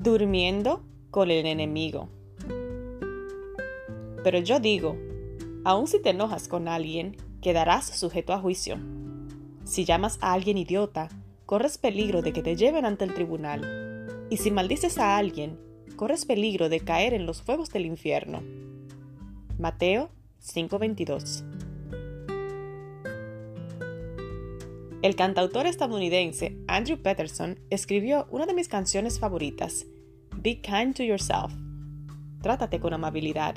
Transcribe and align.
durmiendo 0.00 0.82
con 1.10 1.30
el 1.30 1.44
enemigo. 1.44 2.08
Pero 4.24 4.38
yo 4.38 4.58
digo, 4.58 4.96
aun 5.64 5.86
si 5.86 6.00
te 6.00 6.10
enojas 6.10 6.48
con 6.48 6.68
alguien, 6.68 7.18
quedarás 7.42 7.98
sujeto 7.98 8.32
a 8.32 8.38
juicio. 8.38 8.78
Si 9.64 9.84
llamas 9.84 10.18
a 10.22 10.32
alguien 10.32 10.56
idiota, 10.56 11.10
corres 11.44 11.76
peligro 11.76 12.22
de 12.22 12.32
que 12.32 12.42
te 12.42 12.56
lleven 12.56 12.86
ante 12.86 13.04
el 13.04 13.12
tribunal. 13.12 14.26
Y 14.30 14.38
si 14.38 14.50
maldices 14.50 14.96
a 14.96 15.18
alguien, 15.18 15.58
corres 15.96 16.24
peligro 16.24 16.70
de 16.70 16.80
caer 16.80 17.12
en 17.12 17.26
los 17.26 17.42
fuegos 17.42 17.68
del 17.70 17.84
infierno. 17.84 18.42
Mateo 19.58 20.08
5:22 20.40 21.49
El 25.02 25.16
cantautor 25.16 25.66
estadounidense 25.66 26.58
Andrew 26.68 27.00
Peterson 27.00 27.58
escribió 27.70 28.26
una 28.30 28.44
de 28.44 28.52
mis 28.52 28.68
canciones 28.68 29.18
favoritas, 29.18 29.86
Be 30.36 30.60
Kind 30.60 30.94
to 30.94 31.02
Yourself. 31.02 31.54
Trátate 32.42 32.80
con 32.80 32.92
amabilidad. 32.92 33.54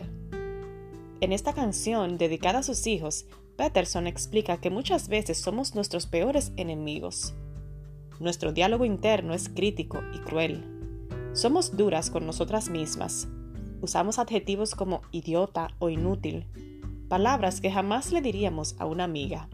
En 1.20 1.34
esta 1.34 1.52
canción, 1.52 2.18
dedicada 2.18 2.60
a 2.60 2.64
sus 2.64 2.88
hijos, 2.88 3.26
Peterson 3.58 4.08
explica 4.08 4.62
que 4.62 4.70
muchas 4.70 5.10
veces 5.10 5.38
somos 5.38 5.76
nuestros 5.76 6.06
peores 6.06 6.54
enemigos. 6.56 7.34
Nuestro 8.22 8.54
diálogo 8.54 8.86
interno 8.86 9.34
es 9.34 9.50
crítico 9.50 10.02
y 10.14 10.20
cruel. 10.20 10.64
Somos 11.34 11.76
duras 11.76 12.10
con 12.10 12.26
nosotras 12.26 12.70
mismas. 12.70 13.28
Usamos 13.82 14.18
adjetivos 14.18 14.76
como 14.76 15.02
idiota 15.12 15.76
o 15.80 15.90
inútil, 15.90 16.46
palabras 17.10 17.60
que 17.60 17.70
jamás 17.70 18.14
le 18.14 18.22
diríamos 18.22 18.78
a 18.80 18.86
una 18.86 19.04
amiga. 19.04 19.50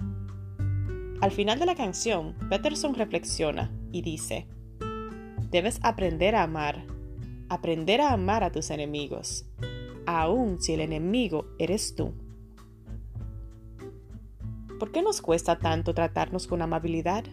Al 1.22 1.32
final 1.32 1.60
de 1.60 1.66
la 1.66 1.76
canción, 1.76 2.34
Peterson 2.50 2.96
reflexiona 2.96 3.72
y 3.92 4.02
dice, 4.02 4.48
Debes 5.52 5.80
aprender 5.84 6.36
a 6.36 6.44
amar, 6.44 6.86
aprender 7.50 8.00
a 8.00 8.14
amar 8.14 8.44
a 8.46 8.52
tus 8.52 8.70
enemigos, 8.70 9.46
aun 10.06 10.62
si 10.62 10.74
el 10.74 10.80
enemigo 10.80 11.46
eres 11.60 11.96
tú. 11.96 12.14
¿Por 14.80 14.94
qué 14.94 15.02
nos 15.02 15.22
cuesta 15.22 15.60
tanto 15.60 15.94
tratarnos 15.94 16.48
con 16.48 16.62
amabilidad? 16.62 17.26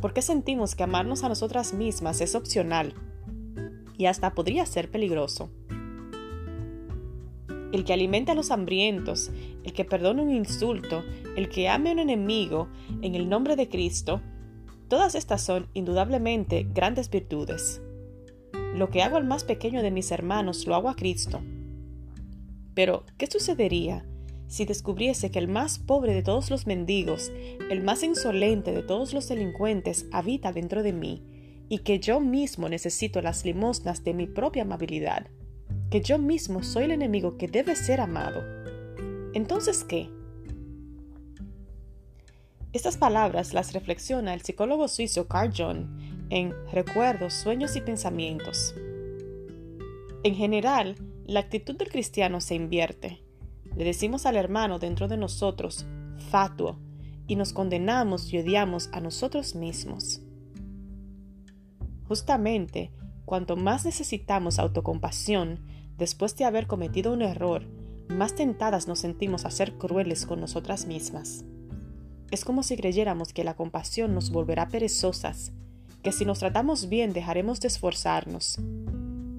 ¿Por 0.00 0.14
qué 0.14 0.22
sentimos 0.22 0.74
que 0.74 0.84
amarnos 0.84 1.24
a 1.24 1.28
nosotras 1.28 1.74
mismas 1.74 2.22
es 2.22 2.34
opcional 2.34 2.94
y 3.98 4.06
hasta 4.06 4.32
podría 4.32 4.64
ser 4.64 4.90
peligroso? 4.90 5.50
El 7.72 7.84
que 7.84 7.92
alimente 7.92 8.32
a 8.32 8.34
los 8.34 8.50
hambrientos, 8.50 9.30
el 9.64 9.72
que 9.72 9.84
perdone 9.84 10.22
un 10.22 10.30
insulto, 10.30 11.04
el 11.36 11.48
que 11.48 11.68
ame 11.68 11.90
a 11.90 11.92
un 11.92 11.98
enemigo 11.98 12.68
en 13.02 13.14
el 13.14 13.28
nombre 13.28 13.56
de 13.56 13.68
Cristo, 13.68 14.20
todas 14.88 15.14
estas 15.14 15.42
son 15.42 15.68
indudablemente 15.74 16.66
grandes 16.72 17.10
virtudes. 17.10 17.82
Lo 18.74 18.90
que 18.90 19.02
hago 19.02 19.16
al 19.16 19.24
más 19.24 19.44
pequeño 19.44 19.82
de 19.82 19.90
mis 19.90 20.10
hermanos 20.10 20.66
lo 20.66 20.74
hago 20.74 20.88
a 20.88 20.96
Cristo. 20.96 21.40
Pero, 22.74 23.04
¿qué 23.16 23.26
sucedería 23.26 24.06
si 24.46 24.64
descubriese 24.64 25.30
que 25.30 25.38
el 25.38 25.48
más 25.48 25.78
pobre 25.78 26.14
de 26.14 26.22
todos 26.22 26.50
los 26.50 26.66
mendigos, 26.66 27.30
el 27.70 27.82
más 27.82 28.02
insolente 28.02 28.72
de 28.72 28.82
todos 28.82 29.12
los 29.12 29.28
delincuentes 29.28 30.06
habita 30.10 30.52
dentro 30.52 30.82
de 30.82 30.92
mí, 30.92 31.22
y 31.68 31.80
que 31.80 32.00
yo 32.00 32.18
mismo 32.18 32.68
necesito 32.68 33.20
las 33.20 33.44
limosnas 33.44 34.04
de 34.04 34.14
mi 34.14 34.26
propia 34.26 34.62
amabilidad? 34.62 35.26
Que 35.90 36.00
yo 36.00 36.18
mismo 36.18 36.62
soy 36.62 36.84
el 36.84 36.90
enemigo 36.90 37.36
que 37.36 37.48
debe 37.48 37.74
ser 37.74 38.00
amado. 38.00 38.44
Entonces, 39.32 39.84
¿qué? 39.84 40.10
Estas 42.72 42.98
palabras 42.98 43.54
las 43.54 43.72
reflexiona 43.72 44.34
el 44.34 44.42
psicólogo 44.42 44.88
suizo 44.88 45.26
Carl 45.26 45.52
Jung 45.56 45.86
en 46.30 46.52
Recuerdos, 46.70 47.32
Sueños 47.32 47.76
y 47.76 47.80
Pensamientos. 47.80 48.74
En 50.22 50.34
general, 50.34 50.96
la 51.26 51.40
actitud 51.40 51.76
del 51.76 51.88
cristiano 51.88 52.40
se 52.40 52.54
invierte. 52.54 53.22
Le 53.74 53.84
decimos 53.84 54.26
al 54.26 54.36
hermano 54.36 54.78
dentro 54.78 55.08
de 55.08 55.16
nosotros, 55.16 55.86
fatuo, 56.30 56.78
y 57.26 57.36
nos 57.36 57.52
condenamos 57.52 58.32
y 58.32 58.38
odiamos 58.38 58.90
a 58.92 59.00
nosotros 59.00 59.54
mismos. 59.54 60.20
Justamente, 62.08 62.90
cuanto 63.24 63.56
más 63.56 63.84
necesitamos 63.84 64.58
autocompasión, 64.58 65.60
después 65.98 66.36
de 66.36 66.44
haber 66.44 66.66
cometido 66.66 67.12
un 67.12 67.22
error, 67.22 67.64
más 68.08 68.34
tentadas 68.34 68.88
nos 68.88 69.00
sentimos 69.00 69.44
a 69.44 69.50
ser 69.50 69.74
crueles 69.74 70.24
con 70.24 70.40
nosotras 70.40 70.86
mismas. 70.86 71.44
Es 72.30 72.44
como 72.44 72.62
si 72.62 72.76
creyéramos 72.76 73.32
que 73.32 73.44
la 73.44 73.54
compasión 73.54 74.14
nos 74.14 74.30
volverá 74.30 74.68
perezosas, 74.68 75.52
que 76.02 76.12
si 76.12 76.24
nos 76.24 76.38
tratamos 76.38 76.88
bien 76.88 77.12
dejaremos 77.12 77.60
de 77.60 77.68
esforzarnos. 77.68 78.58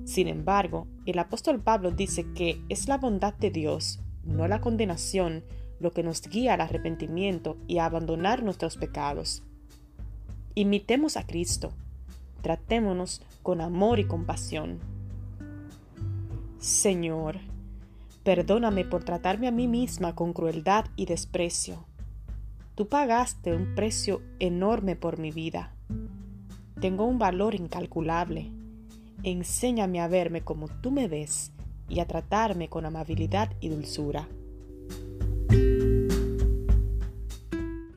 Sin 0.06 0.28
embargo, 0.28 0.88
el 1.06 1.20
apóstol 1.20 1.62
Pablo 1.62 1.92
dice 1.92 2.26
que 2.34 2.62
es 2.70 2.88
la 2.88 2.98
bondad 2.98 3.34
de 3.34 3.52
Dios, 3.52 4.00
no 4.24 4.48
la 4.48 4.60
condenación, 4.60 5.44
lo 5.80 5.92
que 5.92 6.04
nos 6.04 6.22
guía 6.22 6.56
al 6.56 6.62
arrepentimiento 6.62 7.58
y 7.68 7.78
a 7.78 7.86
abandonar 7.86 8.44
nuestros 8.44 8.76
pecados. 8.76 9.44
Imitemos 10.56 11.16
a 11.16 11.26
Cristo, 11.26 11.72
tratémonos 12.42 13.22
con 13.44 13.62
amor 13.62 14.00
y 14.00 14.06
compasión. 14.06 14.80
Señor, 16.60 17.38
perdóname 18.24 18.84
por 18.84 19.06
tratarme 19.06 19.48
a 19.48 19.52
mí 19.52 19.66
misma 19.70 20.14
con 20.14 20.34
crueldad 20.34 20.88
y 20.98 21.06
desprecio. 21.06 21.86
Tú 22.76 22.90
pagaste 22.90 23.56
un 23.56 23.76
precio 23.76 24.22
enorme 24.40 24.98
por 24.98 25.20
mi 25.20 25.32
vida. 25.32 25.74
Tengo 26.82 27.06
un 27.06 27.18
valor 27.18 27.56
incalculable. 27.56 28.52
Enséñame 29.24 30.02
a 30.02 30.10
verme 30.10 30.42
como 30.42 30.68
tú 30.68 30.92
me 30.92 31.08
ves 31.08 31.54
y 31.88 32.02
a 32.02 32.08
tratarme 32.08 32.68
con 32.68 32.86
amabilidad 32.86 33.54
y 33.62 33.70
dulzura. 33.70 34.28